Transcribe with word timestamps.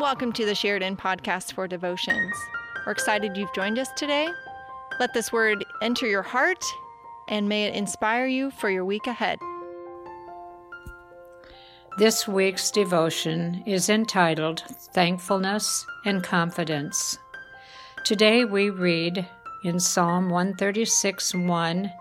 Welcome 0.00 0.32
to 0.32 0.46
the 0.46 0.54
Sheridan 0.54 0.96
Podcast 0.96 1.52
for 1.52 1.68
Devotions. 1.68 2.34
We're 2.86 2.92
excited 2.92 3.36
you've 3.36 3.52
joined 3.52 3.78
us 3.78 3.90
today. 3.96 4.30
Let 4.98 5.12
this 5.12 5.30
word 5.30 5.62
enter 5.82 6.06
your 6.06 6.22
heart 6.22 6.64
and 7.28 7.46
may 7.46 7.66
it 7.66 7.74
inspire 7.74 8.26
you 8.26 8.50
for 8.50 8.70
your 8.70 8.86
week 8.86 9.06
ahead. 9.06 9.38
This 11.98 12.26
week's 12.26 12.70
devotion 12.70 13.62
is 13.66 13.90
entitled 13.90 14.60
Thankfulness 14.94 15.84
and 16.06 16.24
Confidence. 16.24 17.18
Today 18.02 18.46
we 18.46 18.70
read 18.70 19.28
in 19.64 19.78
Psalm 19.78 20.30
136 20.30 21.34
1 21.34 21.92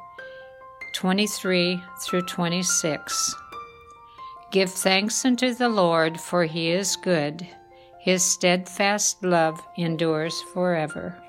23 0.95 1.84
through 2.02 2.21
26. 2.21 3.36
Give 4.52 4.71
thanks 4.71 5.25
unto 5.25 5.54
the 5.54 5.68
Lord, 5.68 6.18
for 6.18 6.46
he 6.46 6.70
is 6.70 6.96
good. 6.96 7.46
His 8.00 8.24
steadfast 8.24 9.24
love 9.24 9.62
endures 9.78 10.42
forever. 10.54 11.21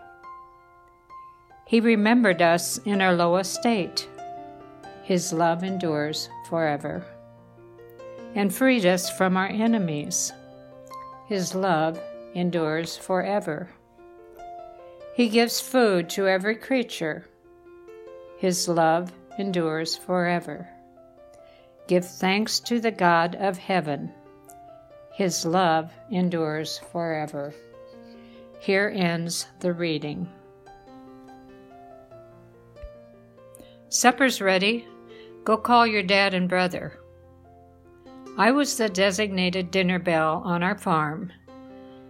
He 1.67 1.81
remembered 1.81 2.41
us 2.41 2.79
in 2.79 3.01
our 3.01 3.13
low 3.13 3.37
estate. 3.37 4.09
His 5.03 5.33
love 5.33 5.65
endures 5.65 6.29
forever. 6.49 7.05
And 8.37 8.55
freed 8.55 8.87
us 8.87 9.11
from 9.11 9.37
our 9.37 9.49
enemies. 9.49 10.33
His 11.27 11.57
love 11.57 12.01
endures 12.35 12.97
forever. 12.97 13.69
He 15.15 15.29
gives 15.29 15.61
food 15.61 16.09
to 16.11 16.29
every 16.29 16.55
creature. 16.55 17.27
His 18.39 18.69
love 18.69 19.13
endures 19.39 19.97
forever. 19.97 20.69
Give 21.89 22.05
thanks 22.05 22.61
to 22.61 22.79
the 22.79 22.93
God 22.93 23.35
of 23.35 23.59
heaven. 23.59 24.13
His 25.13 25.45
love 25.45 25.93
endures 26.11 26.79
forever. 26.93 27.55
Here 28.61 28.93
ends 28.95 29.47
the 29.61 29.73
reading. 29.73 30.29
Supper's 33.89 34.41
ready. 34.41 34.87
Go 35.45 35.57
call 35.57 35.87
your 35.87 36.03
dad 36.03 36.33
and 36.33 36.49
brother. 36.49 36.99
I 38.39 38.53
was 38.53 38.77
the 38.77 38.89
designated 38.89 39.71
dinner 39.71 39.99
bell 39.99 40.43
on 40.45 40.63
our 40.63 40.79
farm, 40.79 41.33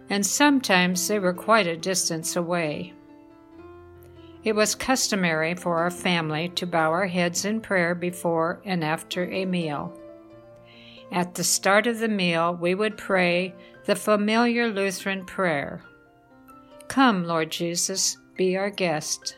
and 0.09 0.25
sometimes 0.25 1.07
they 1.07 1.17
were 1.17 1.33
quite 1.33 1.67
a 1.67 1.75
distance 1.75 2.35
away. 2.35 2.93
It 4.43 4.53
was 4.53 4.75
customary 4.75 5.55
for 5.55 5.77
our 5.77 5.91
family 5.91 6.49
to 6.49 6.65
bow 6.65 6.91
our 6.91 7.07
heads 7.07 7.45
in 7.45 7.61
prayer 7.61 7.95
before 7.95 8.61
and 8.65 8.83
after 8.83 9.25
a 9.31 9.45
meal. 9.45 9.97
At 11.11 11.35
the 11.35 11.43
start 11.43 11.87
of 11.87 11.99
the 11.99 12.07
meal, 12.07 12.55
we 12.55 12.73
would 12.73 12.97
pray 12.97 13.53
the 13.85 13.95
familiar 13.95 14.67
Lutheran 14.69 15.25
prayer 15.25 15.83
Come, 16.87 17.25
Lord 17.25 17.51
Jesus, 17.51 18.17
be 18.35 18.57
our 18.57 18.69
guest, 18.69 19.37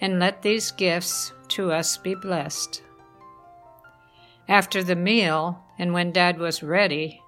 and 0.00 0.18
let 0.18 0.42
these 0.42 0.70
gifts 0.72 1.32
to 1.48 1.72
us 1.72 1.96
be 1.96 2.14
blessed. 2.14 2.82
After 4.48 4.82
the 4.82 4.96
meal, 4.96 5.62
and 5.78 5.92
when 5.92 6.12
Dad 6.12 6.38
was 6.38 6.62
ready, 6.62 7.22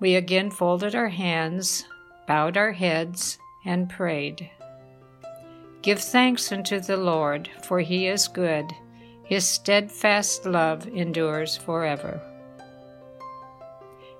we 0.00 0.14
again 0.14 0.50
folded 0.50 0.94
our 0.94 1.08
hands, 1.08 1.84
bowed 2.26 2.56
our 2.56 2.72
heads, 2.72 3.38
and 3.64 3.90
prayed. 3.90 4.50
Give 5.82 5.98
thanks 5.98 6.50
unto 6.52 6.80
the 6.80 6.96
Lord, 6.96 7.48
for 7.62 7.80
he 7.80 8.06
is 8.06 8.28
good. 8.28 8.70
His 9.24 9.46
steadfast 9.46 10.46
love 10.46 10.86
endures 10.86 11.56
forever. 11.56 12.20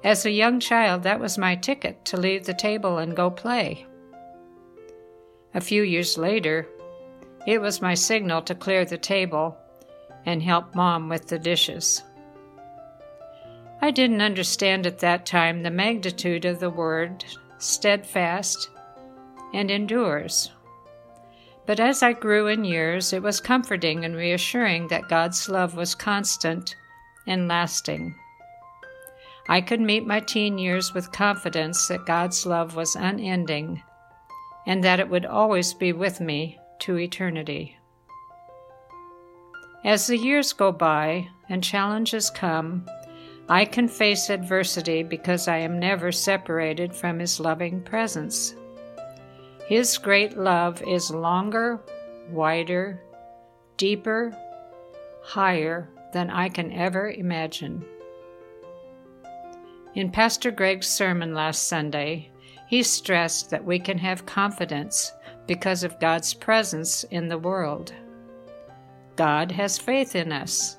As 0.05 0.25
a 0.25 0.31
young 0.31 0.61
child, 0.61 1.03
that 1.03 1.21
was 1.21 1.37
my 1.37 1.57
ticket 1.57 2.05
to 2.07 2.17
leave 2.17 2.45
the 2.45 2.55
table 2.55 2.99
and 2.99 3.17
go 3.17 3.31
play. 3.31 3.87
A 5.55 5.61
few 5.61 5.83
years 5.83 6.17
later, 6.17 6.69
it 7.47 7.61
was 7.61 7.83
my 7.83 7.95
signal 7.95 8.43
to 8.43 8.55
clear 8.55 8.85
the 8.85 8.99
table 8.99 9.57
and 10.25 10.43
help 10.43 10.75
Mom 10.75 11.09
with 11.09 11.27
the 11.27 11.39
dishes. 11.39 12.03
I 13.81 13.91
didn't 13.91 14.21
understand 14.21 14.87
at 14.87 14.99
that 14.99 15.25
time 15.25 15.63
the 15.63 15.71
magnitude 15.71 16.45
of 16.45 16.61
the 16.61 16.71
word 16.71 17.25
steadfast 17.59 18.71
and 19.55 19.71
endures. 19.71 20.53
But 21.67 21.81
as 21.81 22.03
I 22.03 22.13
grew 22.13 22.47
in 22.47 22.65
years, 22.65 23.13
it 23.13 23.23
was 23.23 23.41
comforting 23.41 24.05
and 24.05 24.15
reassuring 24.15 24.89
that 24.89 25.09
God's 25.09 25.49
love 25.49 25.75
was 25.75 25.95
constant 25.95 26.77
and 27.27 27.49
lasting. 27.49 28.15
I 29.49 29.63
could 29.63 29.81
meet 29.81 30.07
my 30.07 30.21
teen 30.21 30.59
years 30.59 30.93
with 30.93 31.11
confidence 31.11 31.89
that 31.89 32.05
God's 32.05 32.45
love 32.45 32.77
was 32.77 32.95
unending 32.95 33.83
and 34.67 34.85
that 34.85 35.01
it 35.01 35.09
would 35.09 35.25
always 35.25 35.73
be 35.73 35.93
with 35.93 36.21
me 36.21 36.59
to 36.81 36.99
eternity. 36.99 37.79
As 39.85 40.07
the 40.07 40.19
years 40.19 40.53
go 40.53 40.71
by 40.71 41.29
and 41.49 41.65
challenges 41.65 42.29
come, 42.29 42.85
I 43.49 43.65
can 43.65 43.89
face 43.89 44.29
adversity 44.29 45.03
because 45.03 45.49
I 45.49 45.57
am 45.59 45.79
never 45.79 46.13
separated 46.13 46.95
from 46.95 47.19
His 47.19 47.41
loving 47.41 47.81
presence. 47.81 48.55
His 49.67 49.97
great 49.97 50.37
love 50.37 50.83
is 50.83 51.11
longer, 51.11 51.81
wider, 52.31 53.01
deeper, 53.79 54.37
higher 55.23 55.89
than 56.13 56.29
I 56.29 56.51
can 56.51 56.71
ever 56.73 57.11
imagine. 57.11 57.85
In 59.99 60.13
Pastor 60.13 60.53
Greg's 60.53 60.87
sermon 60.87 61.35
last 61.35 61.67
Sunday, 61.67 62.31
he 62.69 62.85
stressed 62.85 63.51
that 63.51 63.65
we 63.65 63.81
can 63.81 63.99
have 63.99 64.27
confidence 64.27 65.13
because 65.49 65.83
of 65.83 65.99
God's 65.99 66.33
presence 66.35 67.03
in 67.03 67.27
the 67.27 67.37
world. 67.37 67.93
God 69.17 69.51
has 69.51 69.77
faith 69.77 70.15
in 70.15 70.31
us, 70.31 70.79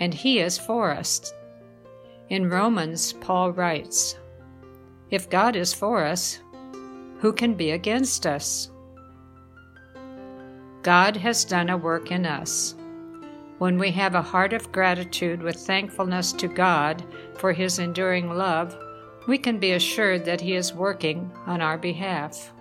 and 0.00 0.12
He 0.12 0.38
is 0.38 0.58
for 0.58 0.90
us. 0.90 1.32
In 2.28 2.50
Romans, 2.50 3.14
Paul 3.14 3.52
writes 3.52 4.18
If 5.10 5.30
God 5.30 5.56
is 5.56 5.72
for 5.72 6.04
us, 6.04 6.38
who 7.20 7.32
can 7.32 7.54
be 7.54 7.70
against 7.70 8.26
us? 8.26 8.70
God 10.82 11.16
has 11.16 11.46
done 11.46 11.70
a 11.70 11.78
work 11.78 12.10
in 12.10 12.26
us. 12.26 12.74
When 13.62 13.78
we 13.78 13.92
have 13.92 14.16
a 14.16 14.22
heart 14.22 14.52
of 14.54 14.72
gratitude 14.72 15.40
with 15.40 15.54
thankfulness 15.54 16.32
to 16.32 16.48
God 16.48 17.04
for 17.36 17.52
His 17.52 17.78
enduring 17.78 18.28
love, 18.36 18.76
we 19.28 19.38
can 19.38 19.60
be 19.60 19.70
assured 19.70 20.24
that 20.24 20.40
He 20.40 20.56
is 20.56 20.74
working 20.74 21.30
on 21.46 21.60
our 21.60 21.78
behalf. 21.78 22.52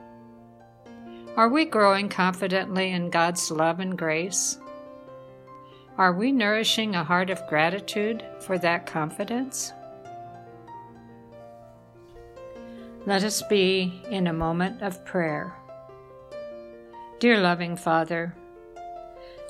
Are 1.35 1.49
we 1.49 1.65
growing 1.65 2.07
confidently 2.07 2.91
in 2.91 3.09
God's 3.09 3.49
love 3.49 3.79
and 3.79 3.97
grace? 3.97 4.59
Are 5.97 6.13
we 6.13 6.31
nourishing 6.31 6.93
a 6.93 7.03
heart 7.03 7.31
of 7.31 7.47
gratitude 7.47 8.23
for 8.39 8.59
that 8.59 8.85
confidence? 8.85 9.73
Let 13.07 13.23
us 13.23 13.41
be 13.41 14.03
in 14.11 14.27
a 14.27 14.33
moment 14.33 14.83
of 14.83 15.03
prayer. 15.03 15.55
Dear 17.17 17.41
loving 17.41 17.75
Father, 17.75 18.35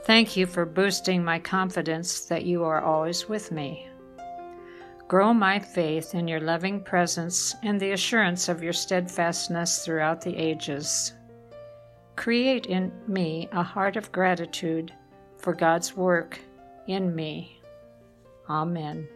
thank 0.03 0.35
you 0.35 0.45
for 0.45 0.65
boosting 0.65 1.23
my 1.23 1.39
confidence 1.39 2.25
that 2.25 2.45
you 2.45 2.63
are 2.63 2.81
always 2.81 3.27
with 3.27 3.51
me. 3.51 3.87
Grow 5.07 5.33
my 5.33 5.59
faith 5.59 6.15
in 6.15 6.27
your 6.27 6.39
loving 6.39 6.81
presence 6.81 7.53
and 7.63 7.79
the 7.79 7.91
assurance 7.91 8.47
of 8.47 8.63
your 8.63 8.71
steadfastness 8.71 9.83
throughout 9.83 10.21
the 10.21 10.35
ages. 10.37 11.13
Create 12.15 12.67
in 12.67 12.91
me 13.07 13.49
a 13.51 13.63
heart 13.63 13.97
of 13.97 14.11
gratitude 14.11 14.93
for 15.37 15.53
God's 15.53 15.97
work 15.97 16.39
in 16.87 17.13
me. 17.13 17.61
Amen. 18.49 19.07